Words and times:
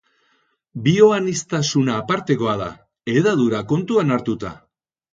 Bioaniztasuna 0.87 1.99
apartekoa 2.05 2.57
da, 2.65 2.73
hedadura 3.15 3.65
kontuan 3.75 4.19
hartuta. 4.21 4.57